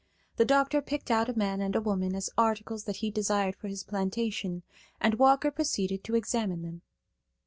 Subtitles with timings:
[0.37, 3.67] The doctor picked out a man and a woman as articles that he desired for
[3.67, 4.63] his plantation,
[4.99, 6.81] and Walker proceeded to examine them.